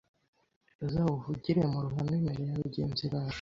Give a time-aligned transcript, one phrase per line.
[0.85, 3.29] uzawuvugire mu ruhame imere ya agezi bawe